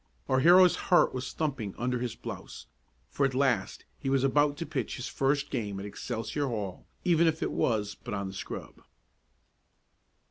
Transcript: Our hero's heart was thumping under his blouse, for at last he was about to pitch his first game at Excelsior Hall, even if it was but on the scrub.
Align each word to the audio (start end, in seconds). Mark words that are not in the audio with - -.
Our 0.27 0.39
hero's 0.39 0.75
heart 0.89 1.13
was 1.13 1.31
thumping 1.31 1.75
under 1.77 1.99
his 1.99 2.15
blouse, 2.15 2.65
for 3.11 3.23
at 3.23 3.35
last 3.35 3.85
he 3.99 4.09
was 4.09 4.23
about 4.23 4.57
to 4.57 4.65
pitch 4.65 4.95
his 4.95 5.07
first 5.07 5.51
game 5.51 5.79
at 5.79 5.85
Excelsior 5.85 6.47
Hall, 6.47 6.87
even 7.05 7.27
if 7.27 7.43
it 7.43 7.51
was 7.51 7.93
but 7.93 8.15
on 8.15 8.27
the 8.27 8.33
scrub. 8.33 8.81